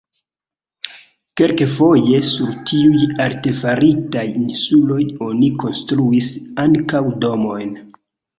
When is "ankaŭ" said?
6.67-7.05